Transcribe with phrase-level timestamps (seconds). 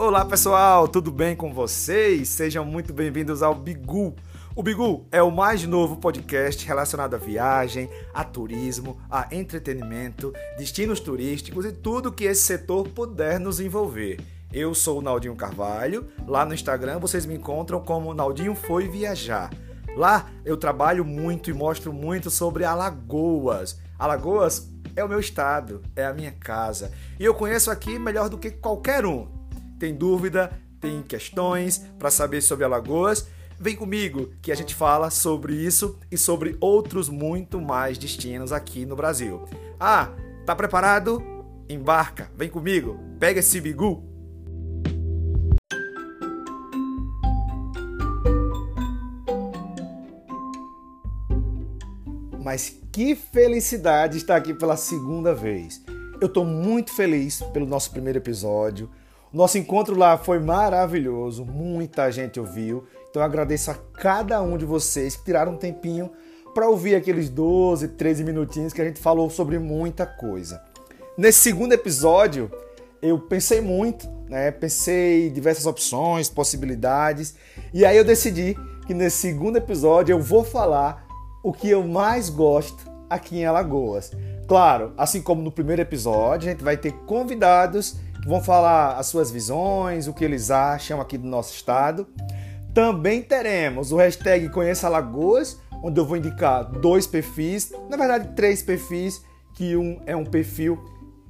[0.00, 2.30] Olá pessoal, tudo bem com vocês?
[2.30, 4.16] Sejam muito bem-vindos ao Bigu.
[4.56, 11.00] O Bigu é o mais novo podcast relacionado a viagem, a turismo, a entretenimento, destinos
[11.00, 14.18] turísticos e tudo que esse setor puder nos envolver.
[14.50, 19.50] Eu sou o Naldinho Carvalho, lá no Instagram vocês me encontram como Naldinho Foi Viajar.
[19.94, 23.78] Lá eu trabalho muito e mostro muito sobre Alagoas.
[23.98, 26.90] Alagoas é o meu estado, é a minha casa.
[27.18, 29.39] E eu conheço aqui melhor do que qualquer um
[29.80, 33.26] tem dúvida, tem questões para saber sobre Alagoas,
[33.58, 38.84] vem comigo que a gente fala sobre isso e sobre outros muito mais destinos aqui
[38.84, 39.42] no Brasil.
[39.80, 40.10] Ah,
[40.44, 41.22] tá preparado?
[41.66, 44.04] Embarca, vem comigo, pega esse bigu.
[52.42, 55.82] Mas que felicidade estar aqui pela segunda vez.
[56.20, 58.90] Eu estou muito feliz pelo nosso primeiro episódio.
[59.32, 62.84] Nosso encontro lá foi maravilhoso, muita gente ouviu.
[63.08, 66.10] Então eu agradeço a cada um de vocês que tiraram um tempinho
[66.52, 70.60] para ouvir aqueles 12, 13 minutinhos que a gente falou sobre muita coisa.
[71.16, 72.50] Nesse segundo episódio,
[73.00, 74.50] eu pensei muito, né?
[74.50, 77.36] Pensei em diversas opções, possibilidades,
[77.72, 81.06] e aí eu decidi que nesse segundo episódio eu vou falar
[81.40, 84.10] o que eu mais gosto aqui em Alagoas.
[84.48, 89.30] Claro, assim como no primeiro episódio, a gente vai ter convidados vão falar as suas
[89.30, 92.06] visões, o que eles acham aqui do nosso estado.
[92.74, 98.62] Também teremos o hashtag Conheça Alagoas, onde eu vou indicar dois perfis, na verdade três
[98.62, 99.22] perfis,
[99.54, 100.78] que um é um perfil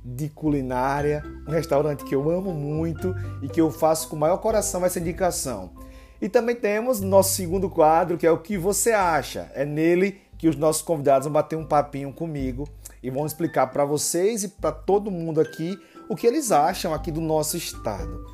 [0.04, 4.38] de culinária, um restaurante que eu amo muito e que eu faço com o maior
[4.38, 5.72] coração essa indicação.
[6.20, 9.50] E também temos nosso segundo quadro, que é o que você acha.
[9.54, 12.68] É nele que os nossos convidados vão bater um papinho comigo
[13.02, 15.78] e vão explicar para vocês e para todo mundo aqui
[16.10, 18.26] o que eles acham aqui do nosso estado.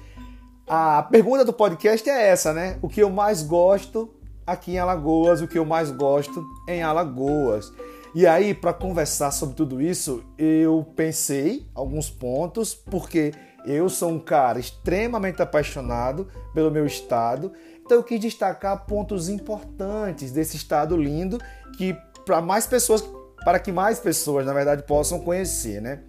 [0.67, 2.79] A pergunta do podcast é essa, né?
[2.81, 4.11] O que eu mais gosto
[4.47, 7.71] aqui em Alagoas, o que eu mais gosto em Alagoas.
[8.15, 13.35] E aí, para conversar sobre tudo isso, eu pensei alguns pontos, porque
[13.67, 17.53] eu sou um cara extremamente apaixonado pelo meu estado,
[17.85, 21.39] então eu quis destacar pontos importantes desse estado lindo
[21.77, 21.95] que
[22.25, 23.05] para mais pessoas,
[23.45, 26.01] para que mais pessoas, na verdade, possam conhecer, né?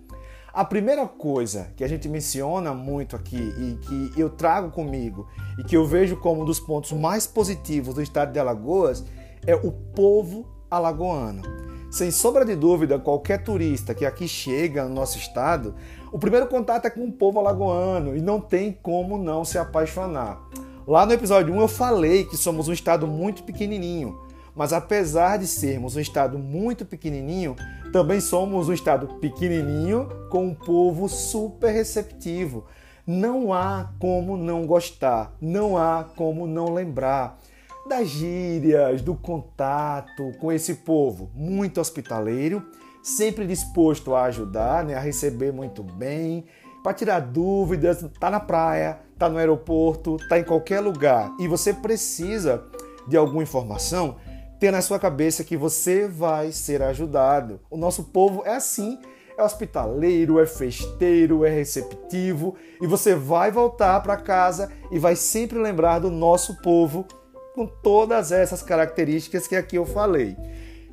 [0.58, 5.64] A primeira coisa que a gente menciona muito aqui e que eu trago comigo e
[5.64, 9.06] que eu vejo como um dos pontos mais positivos do estado de Alagoas
[9.46, 11.44] é o povo alagoano.
[11.92, 15.76] Sem sombra de dúvida, qualquer turista que aqui chega no nosso estado,
[16.12, 20.42] o primeiro contato é com o povo alagoano e não tem como não se apaixonar.
[20.88, 24.20] Lá no episódio 1 eu falei que somos um estado muito pequenininho,
[24.56, 27.56] mas apesar de sermos um estado muito pequenininho,
[27.92, 32.66] também somos um estado pequenininho com um povo super receptivo.
[33.06, 37.40] Não há como não gostar, não há como não lembrar
[37.88, 42.66] das gírias, do contato com esse povo muito hospitaleiro,
[43.02, 46.46] sempre disposto a ajudar, né, a receber muito bem,
[46.84, 51.74] para tirar dúvidas, tá na praia, tá no aeroporto, tá em qualquer lugar e você
[51.74, 52.64] precisa
[53.08, 54.18] de alguma informação,
[54.60, 57.60] ter na sua cabeça que você vai ser ajudado.
[57.70, 59.00] O nosso povo é assim,
[59.38, 65.60] é hospitaleiro, é festeiro, é receptivo e você vai voltar para casa e vai sempre
[65.60, 67.06] lembrar do nosso povo
[67.54, 70.36] com todas essas características que aqui eu falei.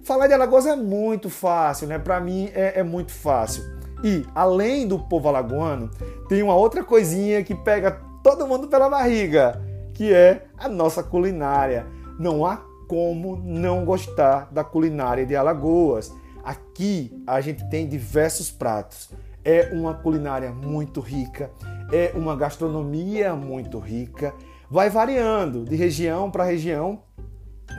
[0.03, 1.99] Falar de Alagoas é muito fácil, né?
[1.99, 3.65] Para mim é, é muito fácil.
[4.03, 5.91] E além do povo alagoano,
[6.29, 9.63] tem uma outra coisinha que pega todo mundo pela barriga,
[9.95, 11.87] que é a nossa culinária.
[12.19, 12.61] Não há
[12.95, 16.13] como não gostar da culinária de Alagoas.
[16.45, 19.11] Aqui a gente tem diversos pratos.
[19.45, 21.51] É uma culinária muito rica,
[21.93, 24.33] é uma gastronomia muito rica.
[24.71, 27.03] Vai variando de região para região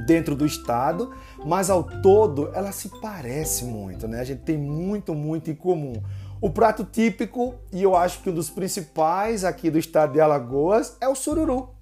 [0.05, 1.13] dentro do estado,
[1.45, 4.19] mas ao todo ela se parece muito, né?
[4.19, 5.93] A gente tem muito, muito em comum.
[6.41, 10.97] O prato típico, e eu acho que um dos principais aqui do estado de Alagoas,
[10.99, 11.74] é o sururu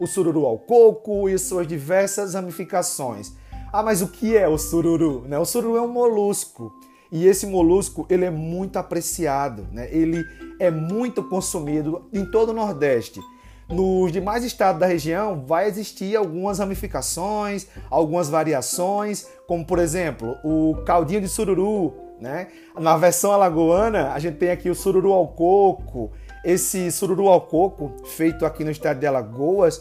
[0.00, 3.32] o sururu ao coco e suas diversas ramificações.
[3.72, 5.24] Ah, mas o que é o sururu?
[5.28, 5.38] Né?
[5.38, 6.72] O sururu é um molusco
[7.10, 9.88] e esse molusco ele é muito apreciado, né?
[9.90, 10.24] ele
[10.58, 13.20] é muito consumido em todo o Nordeste.
[13.68, 20.82] Nos demais estados da região vai existir algumas ramificações, algumas variações, como por exemplo o
[20.86, 22.07] caldinho de sururu.
[22.20, 22.48] Né?
[22.78, 26.10] Na versão alagoana, a gente tem aqui o sururu ao coco,
[26.44, 29.80] esse sururu ao coco, feito aqui no estado de Alagoas,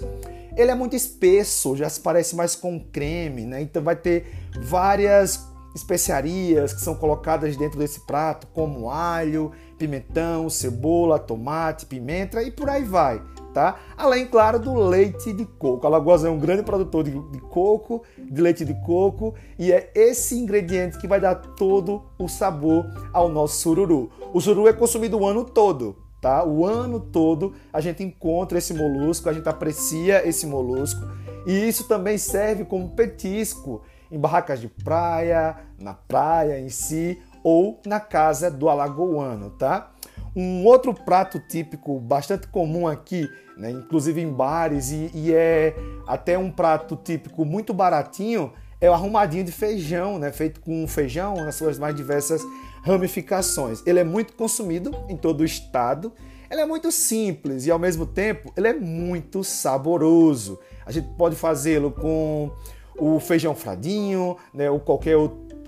[0.55, 3.61] ele é muito espesso, já se parece mais com creme, né?
[3.61, 4.25] Então vai ter
[4.59, 12.49] várias especiarias que são colocadas dentro desse prato, como alho, pimentão, cebola, tomate, pimenta e
[12.49, 13.21] por aí vai.
[13.57, 13.75] Tá?
[13.97, 15.87] Além, claro, do leite de coco.
[15.87, 20.37] Alagoas é um grande produtor de, de, coco, de leite de coco, e é esse
[20.37, 24.11] ingrediente que vai dar todo o sabor ao nosso sururu.
[24.31, 26.45] O sururu é consumido o ano todo, tá?
[26.45, 31.01] O ano todo a gente encontra esse molusco, a gente aprecia esse molusco,
[31.47, 33.81] e isso também serve como petisco
[34.11, 39.93] em barracas de praia, na praia em si ou na casa do alagoano, tá?
[40.39, 45.75] Um outro prato típico bastante comum aqui, né, inclusive em bares, e, e, é
[46.05, 51.37] até um prato típico muito baratinho, é o arrumadinho de feijão, né, feito com feijão
[51.37, 52.43] nas suas mais diversas
[52.83, 53.81] ramificações.
[53.83, 56.13] Ele é muito consumido em todo o estado,
[56.51, 60.59] ele é muito simples e ao mesmo tempo ele é muito saboroso.
[60.85, 62.51] A gente pode fazê-lo com
[62.95, 65.17] o feijão fradinho, né, ou qualquer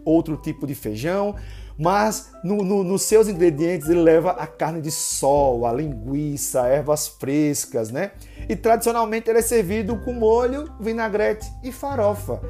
[0.05, 1.35] outro tipo de feijão,
[1.79, 7.07] mas no, no, nos seus ingredientes ele leva a carne de sol, a linguiça, ervas
[7.07, 8.11] frescas, né?
[8.49, 12.41] E tradicionalmente ele é servido com molho, vinagrete e farofa.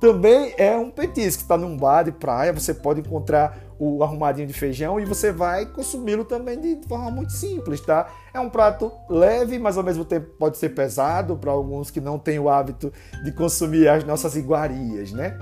[0.00, 4.52] Também é um petisco, está num bar de praia, você pode encontrar o arrumadinho de
[4.52, 8.08] feijão e você vai consumi-lo também de forma muito simples, tá?
[8.32, 12.18] É um prato leve, mas ao mesmo tempo pode ser pesado para alguns que não
[12.18, 12.92] têm o hábito
[13.22, 15.36] de consumir as nossas iguarias, né?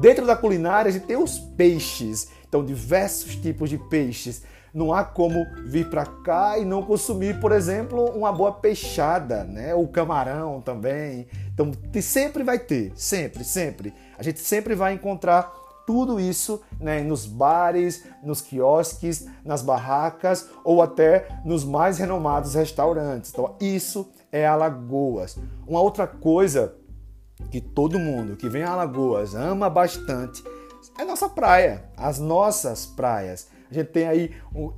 [0.00, 4.42] Dentro da culinária a gente tem os peixes, então diversos tipos de peixes.
[4.72, 9.74] Não há como vir para cá e não consumir, por exemplo, uma boa peixada, né?
[9.74, 11.26] Ou camarão também.
[11.52, 11.72] Então,
[12.02, 13.94] sempre vai ter, sempre, sempre.
[14.18, 15.52] A gente sempre vai encontrar
[15.86, 23.30] tudo isso né, nos bares, nos quiosques, nas barracas ou até nos mais renomados restaurantes.
[23.32, 25.38] Então, isso é Alagoas.
[25.66, 26.74] Uma outra coisa
[27.50, 30.44] que todo mundo que vem a Alagoas ama bastante
[30.96, 33.48] é nossa praia, as nossas praias.
[33.70, 34.72] A gente tem aí um,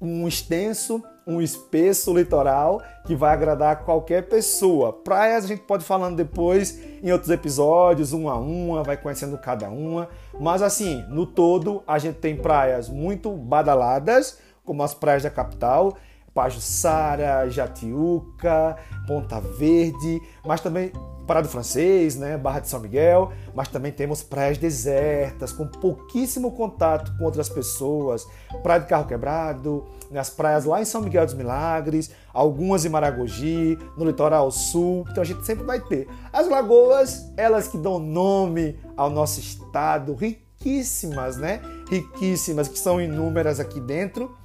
[0.00, 4.92] um extenso, um espesso litoral que vai agradar qualquer pessoa.
[4.92, 9.68] Praias a gente pode falando depois em outros episódios, uma a uma, vai conhecendo cada
[9.68, 10.08] uma.
[10.38, 15.96] Mas assim, no todo, a gente tem praias muito badaladas, como as praias da capital,
[16.36, 20.92] Pajuçara, Jatiuca, Ponta Verde, mas também
[21.26, 27.16] Parado Francês, né, Barra de São Miguel, mas também temos praias desertas, com pouquíssimo contato
[27.16, 28.28] com outras pessoas,
[28.62, 32.90] Praia de Carro Quebrado, né, as praias lá em São Miguel dos Milagres, algumas em
[32.90, 36.06] Maragogi, no litoral sul, então a gente sempre vai ter.
[36.30, 41.62] As lagoas, elas que dão nome ao nosso estado, riquíssimas, né?
[41.90, 44.36] Riquíssimas, que são inúmeras aqui dentro.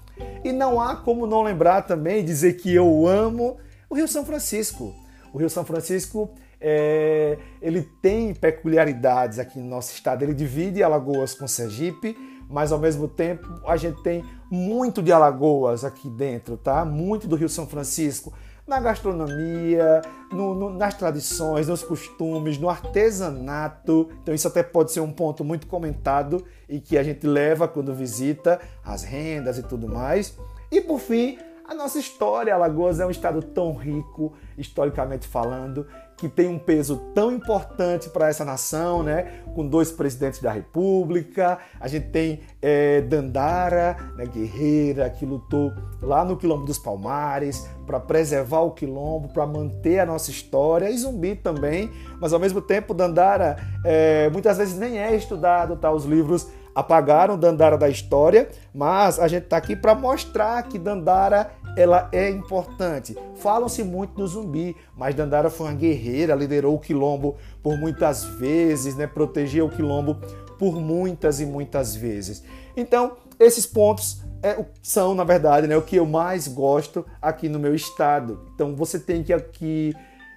[0.44, 3.58] E não há como não lembrar também, dizer que eu amo
[3.90, 4.94] o Rio São Francisco.
[5.34, 6.30] O Rio São Francisco
[6.60, 10.24] é, ele tem peculiaridades aqui no nosso estado.
[10.24, 12.16] Ele divide Alagoas com Sergipe,
[12.48, 16.86] mas ao mesmo tempo a gente tem muito de Alagoas aqui dentro, tá?
[16.86, 18.31] Muito do Rio São Francisco
[18.68, 24.10] na gastronomia, no, no, nas tradições, nos costumes, no artesanato.
[24.22, 27.94] Então isso até pode ser um ponto muito comentado e que a gente leva quando
[27.94, 30.38] visita as rendas e tudo mais.
[30.72, 31.38] E por fim,
[31.71, 32.53] a nossa história.
[32.53, 35.88] Alagoas é um estado tão rico, historicamente falando,
[36.18, 39.41] que tem um peso tão importante para essa nação, né?
[39.56, 46.24] Com dois presidentes da República, a gente tem é, Dandara, né, guerreira, que lutou lá
[46.25, 51.36] no Quilombo dos Palmares para preservar o quilombo, para manter a nossa história, e Zumbi
[51.36, 55.91] também, mas ao mesmo tempo Dandara é, muitas vezes nem é estudado, tá?
[55.91, 61.51] Os livros apagaram Dandara da história, mas a gente está aqui para mostrar que Dandara
[61.78, 63.18] ela é importante.
[63.36, 68.96] Falam-se muito do zumbi, mas Dandara foi uma guerreira, liderou o quilombo por muitas vezes,
[68.96, 69.08] né?
[69.08, 70.18] protegeu o quilombo
[70.58, 72.44] por muitas e muitas vezes.
[72.75, 77.60] Então, esses pontos é, são, na verdade, né, o que eu mais gosto aqui no
[77.60, 78.48] meu estado.
[78.54, 79.94] Então, você tem que aqui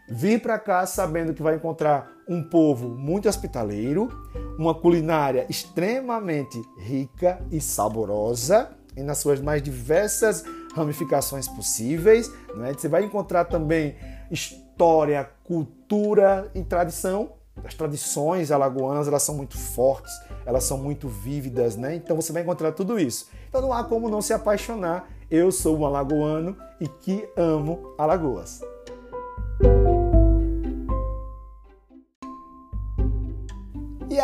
[0.08, 4.08] vir para cá sabendo que vai encontrar um povo muito hospitaleiro,
[4.58, 10.44] uma culinária extremamente rica e saborosa, e nas suas mais diversas
[10.74, 12.30] ramificações possíveis.
[12.54, 12.72] Né?
[12.72, 13.96] Você vai encontrar também
[14.30, 17.32] história, cultura e tradição.
[17.64, 20.12] As tradições alagoanas elas são muito fortes,
[20.44, 21.94] elas são muito vívidas, né?
[21.94, 23.28] Então você vai encontrar tudo isso.
[23.48, 25.08] Então não há como não se apaixonar.
[25.30, 28.60] Eu sou um alagoano e que amo Alagoas.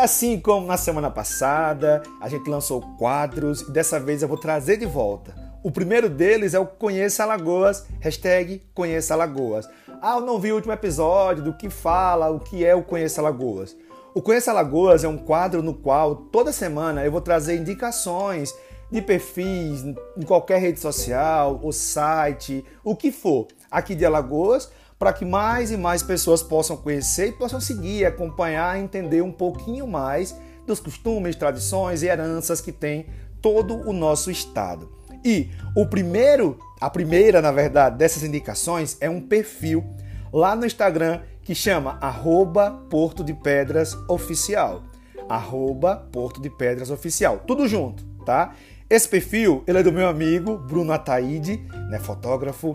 [0.01, 4.79] Assim como na semana passada, a gente lançou quadros e dessa vez eu vou trazer
[4.79, 5.35] de volta.
[5.63, 9.69] O primeiro deles é o Conheça Alagoas, hashtag Conheça Alagoas.
[10.01, 13.21] Ah, eu não vi o último episódio do que fala, o que é o Conheça
[13.21, 13.77] Alagoas.
[14.15, 18.55] O Conheça Alagoas é um quadro no qual toda semana eu vou trazer indicações
[18.91, 19.85] de perfis
[20.17, 25.71] em qualquer rede social, o site, o que for, aqui de Alagoas, para que mais
[25.71, 31.35] e mais pessoas possam conhecer e possam seguir, acompanhar, entender um pouquinho mais dos costumes,
[31.35, 33.07] tradições e heranças que tem
[33.41, 34.93] todo o nosso estado.
[35.25, 39.83] E o primeiro, a primeira, na verdade, dessas indicações é um perfil
[40.31, 44.83] lá no Instagram que chama arroba Porto de Pedras Oficial.
[45.31, 47.39] Arroba Porto de Pedras Oficial.
[47.47, 48.55] Tudo junto, tá?
[48.91, 52.75] Esse perfil ele é do meu amigo Bruno Ataíde, né, fotógrafo,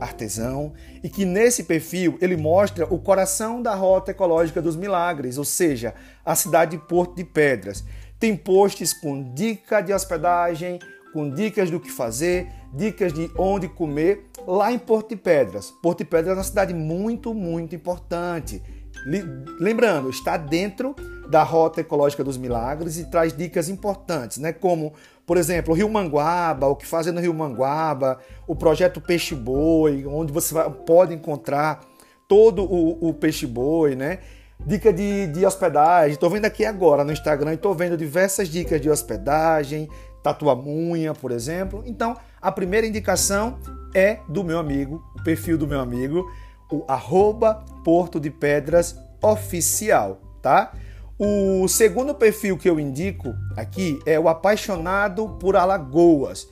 [0.00, 0.72] artesão,
[1.04, 5.94] e que nesse perfil ele mostra o coração da Rota Ecológica dos Milagres, ou seja,
[6.24, 7.84] a cidade de Porto de Pedras.
[8.18, 10.78] Tem posts com dica de hospedagem,
[11.12, 15.70] com dicas do que fazer, dicas de onde comer lá em Porto de Pedras.
[15.82, 18.62] Porto de Pedras é uma cidade muito, muito importante.
[19.58, 20.94] Lembrando, está dentro
[21.28, 24.52] da Rota Ecológica dos Milagres e traz dicas importantes, né?
[24.52, 24.92] Como,
[25.26, 30.04] por exemplo, o Rio Manguaba, o que fazer no Rio Manguaba, o projeto Peixe Boi,
[30.06, 31.80] onde você vai, pode encontrar
[32.32, 34.20] todo o, o peixe boi, né?
[34.64, 36.12] Dica de, de hospedagem.
[36.12, 39.86] Estou vendo aqui agora no Instagram e estou vendo diversas dicas de hospedagem,
[40.22, 41.82] tatuamunha, por exemplo.
[41.84, 43.58] Então, a primeira indicação
[43.94, 46.24] é do meu amigo, o perfil do meu amigo,
[46.70, 50.72] o arroba Porto de Pedras Oficial, tá?
[51.18, 56.48] O segundo perfil que eu indico aqui é o Apaixonado por Alagoas,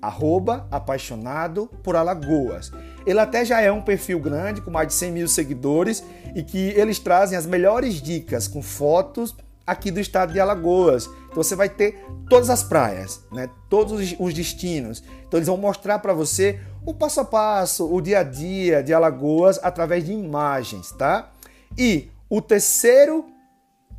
[0.00, 2.70] arroba Apaixonado por Alagoas.
[3.06, 6.04] Ele até já é um perfil grande, com mais de 100 mil seguidores,
[6.34, 9.34] e que eles trazem as melhores dicas com fotos
[9.66, 11.06] aqui do estado de Alagoas.
[11.30, 13.48] Então você vai ter todas as praias, né?
[13.68, 15.02] todos os destinos.
[15.26, 18.92] Então eles vão mostrar para você o passo a passo, o dia a dia de
[18.92, 21.30] Alagoas através de imagens, tá?
[21.76, 23.26] E o terceiro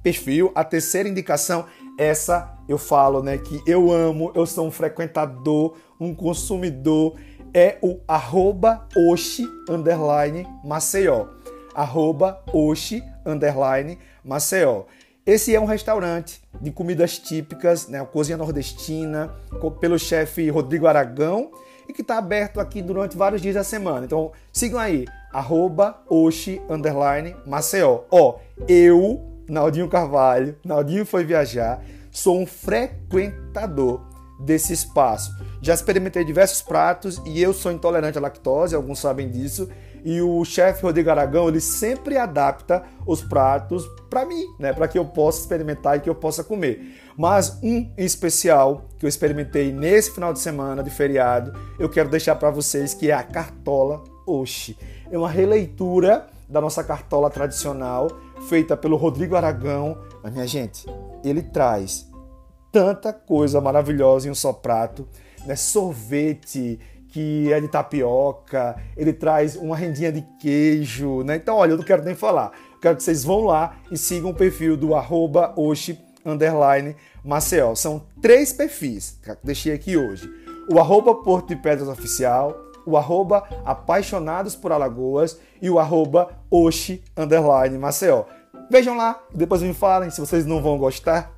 [0.03, 1.65] perfil, a terceira indicação,
[1.97, 7.15] essa eu falo, né, que eu amo, eu sou um frequentador, um consumidor,
[7.53, 11.27] é o arroba Oxi underline Maceió.
[11.73, 12.43] Arroba
[13.25, 14.83] underline Maceió.
[15.25, 19.33] Esse é um restaurante de comidas típicas, né, cozinha nordestina,
[19.79, 21.49] pelo chefe Rodrigo Aragão
[21.87, 24.05] e que está aberto aqui durante vários dias da semana.
[24.05, 28.01] Então sigam aí, arroba Oxi, underline, Maceió.
[28.11, 28.37] Ó,
[28.67, 34.01] eu, Naldinho Carvalho, Naldinho foi viajar, sou um frequentador
[34.39, 35.31] desse espaço.
[35.61, 39.69] Já experimentei diversos pratos e eu sou intolerante à lactose, alguns sabem disso,
[40.05, 44.99] e o chefe Rodrigo Aragão, ele sempre adapta os pratos para mim, né, para que
[44.99, 47.01] eu possa experimentar e que eu possa comer.
[47.17, 52.35] Mas um especial que eu experimentei nesse final de semana de feriado, eu quero deixar
[52.35, 54.77] para vocês que é a cartola Oxi.
[55.11, 58.07] É uma releitura da nossa cartola tradicional,
[58.47, 59.97] feita pelo Rodrigo Aragão.
[60.21, 60.85] Mas minha gente,
[61.23, 62.07] ele traz
[62.71, 65.07] tanta coisa maravilhosa em um só prato,
[65.45, 65.55] né?
[65.55, 66.79] Sorvete,
[67.15, 71.37] que é de tapioca, ele traz uma rendinha de queijo, né?
[71.37, 72.51] Então, olha, eu não quero nem falar.
[72.73, 76.93] Eu quero que vocês vão lá e sigam o perfil do arroba Oxi underline
[77.23, 77.73] Maceió.
[77.73, 80.29] São três perfis que deixei aqui hoje.
[80.69, 82.53] O arroba Porto de Pedras Oficial,
[82.85, 88.25] o arroba Apaixonados por Alagoas e o arroba Oxi underline Maceió.
[88.69, 91.31] Vejam lá e depois me falem se vocês não vão gostar.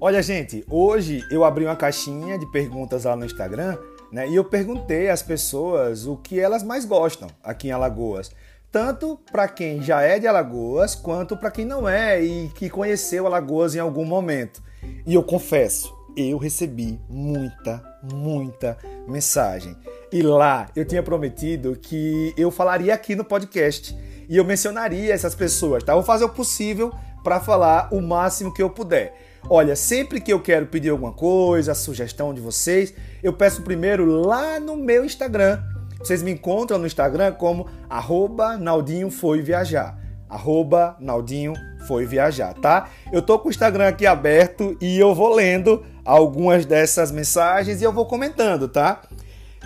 [0.00, 3.76] Olha, gente, hoje eu abri uma caixinha de perguntas lá no Instagram,
[4.12, 4.28] né?
[4.28, 8.30] E eu perguntei às pessoas o que elas mais gostam aqui em Alagoas,
[8.70, 13.26] tanto para quem já é de Alagoas, quanto para quem não é e que conheceu
[13.26, 14.62] Alagoas em algum momento.
[15.04, 18.78] E eu confesso, eu recebi muita, muita
[19.08, 19.76] mensagem.
[20.12, 25.34] E lá eu tinha prometido que eu falaria aqui no podcast e eu mencionaria essas
[25.34, 25.92] pessoas, tá?
[25.92, 26.92] vou fazer o possível
[27.24, 29.26] para falar o máximo que eu puder.
[29.48, 34.58] Olha, sempre que eu quero pedir alguma coisa, sugestão de vocês, eu peço primeiro lá
[34.58, 35.62] no meu Instagram.
[35.98, 39.98] Vocês me encontram no Instagram como arroba Naldinho Foi Viajar.
[40.28, 41.54] Arroba Naldinho
[41.86, 42.88] Foi Viajar, tá?
[43.12, 47.84] Eu tô com o Instagram aqui aberto e eu vou lendo algumas dessas mensagens e
[47.84, 49.02] eu vou comentando, tá?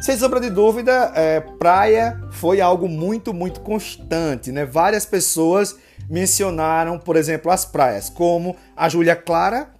[0.00, 4.64] Sem sombra de dúvida, é, praia foi algo muito, muito constante, né?
[4.64, 5.76] Várias pessoas
[6.12, 9.71] mencionaram, por exemplo, as praias, como a Júlia Clara,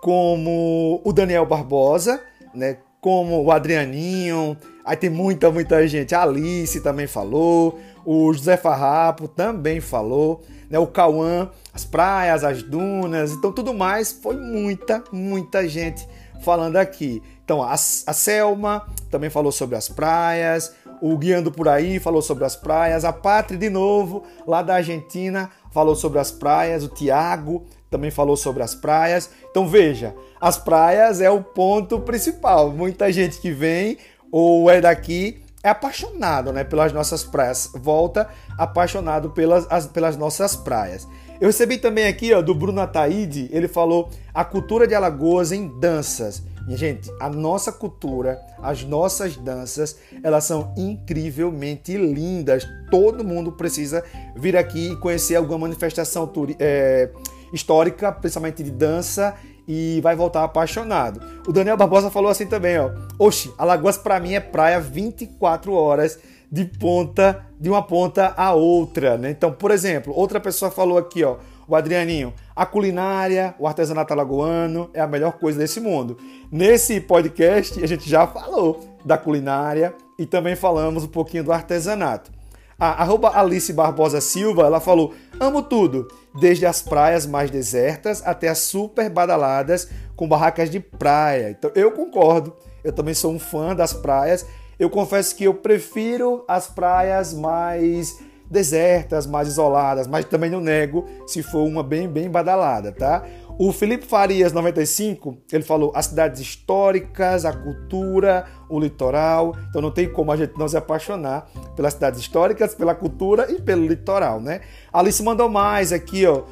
[0.00, 2.22] como o Daniel Barbosa,
[2.54, 2.76] né?
[3.00, 6.14] Como o Adrianinho, aí tem muita, muita gente.
[6.14, 10.78] A Alice também falou, o José Farrapo também falou, né?
[10.78, 14.12] O Cauã, as praias, as dunas, então tudo mais.
[14.12, 16.06] Foi muita, muita gente
[16.44, 17.20] falando aqui.
[17.44, 22.44] Então, a, a Selma também falou sobre as praias, o Guiando por Aí falou sobre
[22.44, 27.64] as praias, a Pátria de novo, lá da Argentina, falou sobre as praias, o Tiago
[27.90, 29.30] também falou sobre as praias.
[29.50, 32.70] Então veja, as praias é o ponto principal.
[32.70, 33.98] Muita gente que vem
[34.30, 40.56] ou é daqui é apaixonado né, pelas nossas praias, volta apaixonado pelas, as, pelas nossas
[40.56, 41.06] praias.
[41.40, 45.68] Eu recebi também aqui ó, do Bruno Ataíde, ele falou a cultura de Alagoas em
[45.78, 46.42] danças.
[46.68, 52.66] Gente, a nossa cultura, as nossas danças, elas são incrivelmente lindas.
[52.90, 54.04] Todo mundo precisa
[54.36, 57.10] vir aqui e conhecer alguma manifestação é,
[57.52, 59.34] histórica, principalmente de dança,
[59.66, 61.20] e vai voltar apaixonado.
[61.46, 62.90] O Daniel Barbosa falou assim também, ó.
[63.18, 66.18] Oxi, Alagoas para mim é praia 24 horas
[66.50, 69.30] de ponta, de uma ponta a outra, né?
[69.30, 71.36] Então, por exemplo, outra pessoa falou aqui, ó,
[71.72, 76.18] o Adrianinho, a culinária, o artesanato alagoano é a melhor coisa desse mundo.
[76.50, 82.30] Nesse podcast, a gente já falou da culinária e também falamos um pouquinho do artesanato.
[82.78, 83.06] A
[83.38, 89.08] Alice Barbosa Silva, ela falou: amo tudo, desde as praias mais desertas até as super
[89.08, 91.56] badaladas com barracas de praia.
[91.56, 94.44] Então eu concordo, eu também sou um fã das praias.
[94.78, 98.18] Eu confesso que eu prefiro as praias mais
[98.52, 103.24] desertas, mais isoladas, mas também não nego se for uma bem, bem badalada, tá?
[103.58, 109.54] O Felipe Farias, 95, ele falou as cidades históricas, a cultura, o litoral.
[109.68, 113.60] Então não tem como a gente não se apaixonar pelas cidades históricas, pela cultura e
[113.60, 114.62] pelo litoral, né?
[114.92, 116.42] Alice mandou mais aqui, ó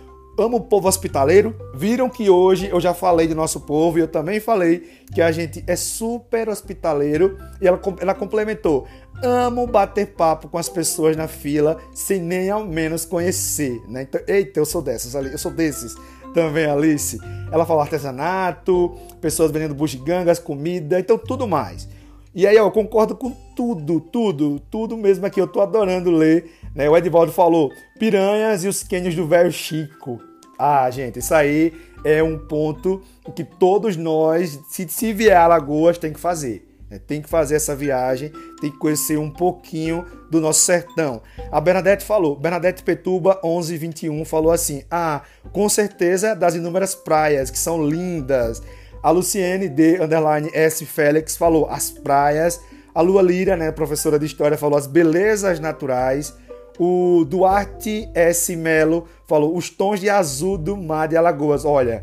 [0.43, 1.55] amo o povo hospitaleiro.
[1.75, 5.31] Viram que hoje eu já falei do nosso povo e eu também falei que a
[5.33, 7.37] gente é super hospitaleiro.
[7.61, 8.87] E ela, ela complementou:
[9.23, 13.81] amo bater papo com as pessoas na fila sem nem ao menos conhecer.
[13.89, 14.03] Né?
[14.03, 15.95] Então, eita, eu sou dessas, eu sou desses
[16.33, 17.19] também, Alice.
[17.51, 21.89] Ela falou artesanato, pessoas vendendo bugigangas, comida, então tudo mais.
[22.33, 25.41] E aí, ó, eu concordo com tudo, tudo, tudo mesmo aqui.
[25.41, 26.53] Eu tô adorando ler.
[26.75, 26.89] Né?
[26.89, 30.30] O Edvaldo falou piranhas e os cânions do velho Chico.
[30.61, 31.73] Ah, gente, isso aí
[32.05, 33.01] é um ponto
[33.35, 36.69] que todos nós, se, se vier a Alagoas, tem que fazer.
[36.91, 36.99] Né?
[36.99, 41.23] Tem que fazer essa viagem, tem que conhecer um pouquinho do nosso sertão.
[41.51, 47.59] A Bernadette falou, Bernadette Petuba 1121 falou assim: "Ah, com certeza das inúmeras praias que
[47.59, 48.63] são lindas".
[49.03, 52.61] A Luciene D underline S Félix falou as praias.
[52.95, 56.35] A Lua Lira, né, professora de história, falou as belezas naturais.
[56.83, 58.57] O Duarte S.
[58.57, 61.67] Melo falou os tons de azul do mar de Alagoas.
[61.67, 62.01] Olha,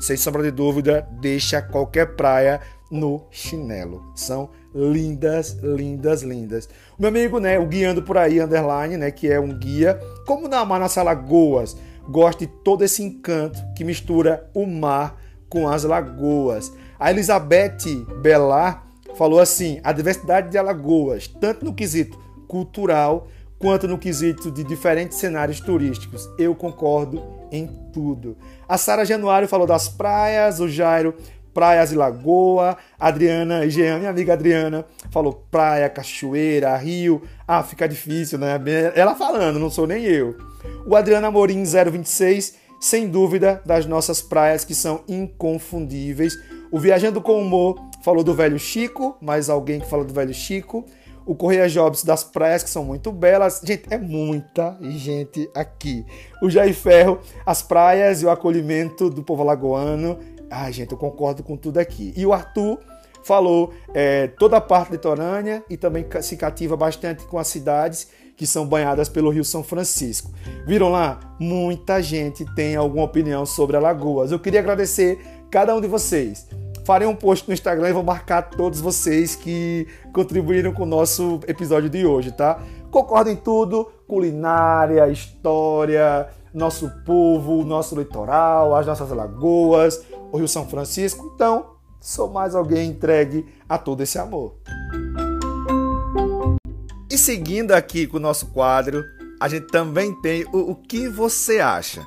[0.00, 4.02] sem sombra de dúvida, deixa qualquer praia no chinelo.
[4.16, 6.68] São lindas, lindas, lindas.
[6.98, 10.48] O meu amigo, né, o Guiando por aí, underline, né, que é um guia, como
[10.48, 11.76] na Mar nas Alagoas,
[12.08, 15.16] gosta de todo esse encanto que mistura o mar
[15.48, 16.72] com as lagoas.
[16.98, 23.98] A Elizabeth Belar falou assim: a diversidade de Alagoas, tanto no quesito cultural quanto no
[23.98, 26.28] quesito de diferentes cenários turísticos.
[26.38, 28.36] Eu concordo em tudo.
[28.68, 31.14] A Sara Januário falou das praias, o Jairo
[31.58, 37.20] praias e lagoa, Adriana e Jean, minha amiga Adriana, falou praia, cachoeira, rio.
[37.48, 38.60] Ah, fica difícil, né?
[38.94, 40.36] Ela falando, não sou nem eu.
[40.86, 46.38] O Adriano Amorim 026, sem dúvida, das nossas praias que são inconfundíveis.
[46.70, 50.84] O Viajando com Humor falou do velho Chico, mais alguém que fala do velho Chico
[51.28, 53.60] o Correia Jobs das praias, que são muito belas.
[53.62, 56.06] Gente, é muita gente aqui.
[56.42, 60.18] O Jair Ferro, as praias e o acolhimento do povo alagoano.
[60.50, 62.14] Ai, gente, eu concordo com tudo aqui.
[62.16, 62.78] E o Arthur
[63.22, 68.46] falou é, toda a parte litorânea e também se cativa bastante com as cidades que
[68.46, 70.30] são banhadas pelo Rio São Francisco.
[70.66, 71.20] Viram lá?
[71.38, 74.32] Muita gente tem alguma opinião sobre Alagoas.
[74.32, 75.18] Eu queria agradecer
[75.50, 76.46] cada um de vocês
[76.88, 81.38] farei um post no Instagram e vou marcar todos vocês que contribuíram com o nosso
[81.46, 82.62] episódio de hoje, tá?
[82.90, 90.66] Concordo em tudo: culinária, história, nosso povo, nosso litoral, as nossas lagoas, o Rio São
[90.66, 91.30] Francisco.
[91.34, 94.54] Então, sou mais alguém entregue a todo esse amor.
[97.10, 99.04] E seguindo aqui com o nosso quadro,
[99.38, 102.02] a gente também tem o, o que você acha.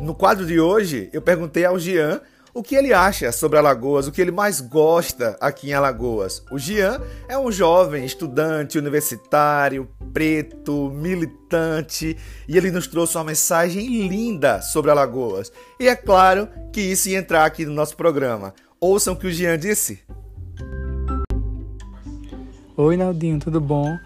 [0.00, 2.22] No quadro de hoje, eu perguntei ao Jean
[2.54, 6.44] o que ele acha sobre Alagoas, o que ele mais gosta aqui em Alagoas.
[6.50, 14.06] O Gian é um jovem estudante universitário, preto, militante, e ele nos trouxe uma mensagem
[14.06, 15.50] linda sobre Alagoas.
[15.80, 18.54] E é claro que isso ia entrar aqui no nosso programa.
[18.78, 20.00] Ouçam o que o Gian disse.
[22.76, 23.96] Oi, Naldinho, tudo bom?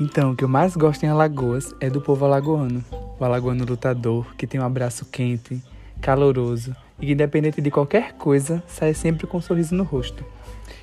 [0.00, 2.84] Então, o que eu mais gosto em Alagoas é do povo alagoano.
[3.18, 5.62] O alagoano lutador, que tem um abraço quente,
[6.00, 10.24] caloroso e que, independente de qualquer coisa, sai sempre com um sorriso no rosto.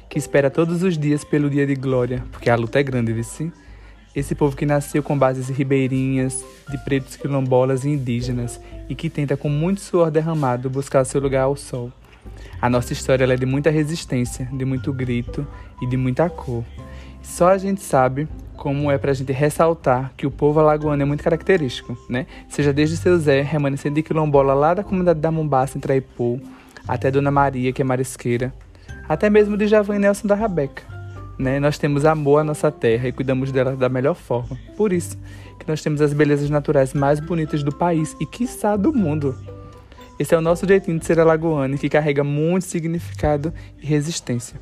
[0.09, 3.51] Que espera todos os dias pelo dia de glória, porque a luta é grande, vice.
[4.13, 9.37] Esse povo que nasceu com bases ribeirinhas, de pretos quilombolas e indígenas e que tenta
[9.37, 11.91] com muito suor derramado buscar seu lugar ao sol.
[12.61, 15.47] A nossa história é de muita resistência, de muito grito
[15.81, 16.63] e de muita cor.
[17.21, 18.27] Só a gente sabe
[18.61, 22.27] como é pra gente ressaltar que o povo alagoano é muito característico, né?
[22.47, 26.39] Seja desde seu Zé, remanescente de quilombola lá da comunidade da Mombasa, em Traipu,
[26.87, 28.53] até Dona Maria, que é marisqueira,
[29.09, 30.83] até mesmo de Javan Nelson da Rabeca.
[31.39, 31.59] Né?
[31.59, 34.55] Nós temos amor à nossa terra e cuidamos dela da melhor forma.
[34.77, 35.17] Por isso
[35.57, 39.35] que nós temos as belezas naturais mais bonitas do país e, quiçá, do mundo.
[40.19, 44.59] Esse é o nosso jeitinho de ser alagoano e que carrega muito significado e resistência.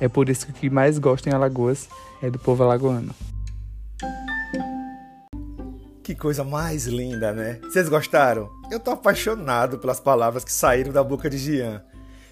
[0.00, 1.88] É por isso que o que mais gosto em Alagoas
[2.22, 3.14] é do povo alagoano.
[6.02, 7.58] Que coisa mais linda, né?
[7.62, 8.50] Vocês gostaram?
[8.70, 11.82] Eu tô apaixonado pelas palavras que saíram da boca de Gian.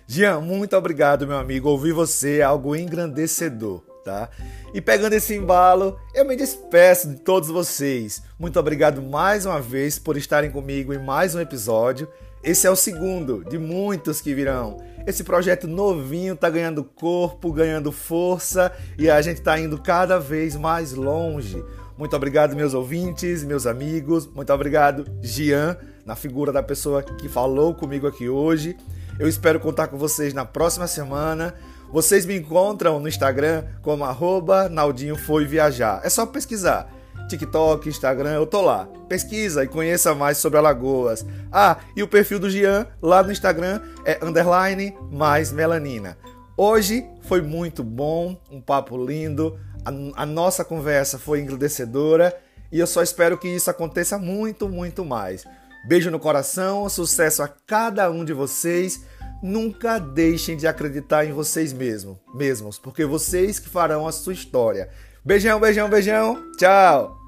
[0.07, 1.71] Gian, muito obrigado, meu amigo.
[1.71, 4.29] Ouvir você é algo engrandecedor, tá?
[4.75, 8.23] E pegando esse embalo, eu me despeço de todos vocês.
[8.39, 12.07] Muito obrigado mais uma vez por estarem comigo em mais um episódio.
[12.43, 14.79] Esse é o segundo de muitos que virão.
[15.07, 20.57] Esse projeto novinho tá ganhando corpo, ganhando força e a gente tá indo cada vez
[20.57, 21.63] mais longe.
[21.97, 24.27] Muito obrigado, meus ouvintes, meus amigos.
[24.27, 28.77] Muito obrigado, Gian, na figura da pessoa que falou comigo aqui hoje.
[29.21, 31.55] Eu espero contar com vocês na próxima semana.
[31.93, 36.01] Vocês me encontram no Instagram como arroba Naldinho Foi Viajar.
[36.03, 36.91] É só pesquisar.
[37.29, 38.87] TikTok, Instagram, eu tô lá.
[39.09, 41.25] Pesquisa e conheça mais sobre Alagoas.
[41.51, 46.17] Ah, e o perfil do Gian lá no Instagram é underline mais melanina.
[46.57, 49.59] Hoje foi muito bom, um papo lindo.
[49.85, 52.37] A, a nossa conversa foi engrandecedora
[52.71, 55.45] e eu só espero que isso aconteça muito, muito mais.
[55.87, 59.05] Beijo no coração, sucesso a cada um de vocês.
[59.43, 64.89] Nunca deixem de acreditar em vocês mesmos, mesmos, porque vocês que farão a sua história.
[65.25, 66.51] Beijão, beijão, beijão.
[66.59, 67.22] Tchau.